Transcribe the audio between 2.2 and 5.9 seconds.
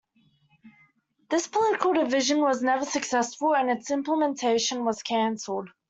was never successful, and its implementation was cancelled.